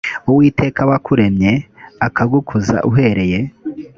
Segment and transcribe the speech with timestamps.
[0.29, 1.51] uwiteka wakuremye
[2.07, 3.39] akagukuza uhereye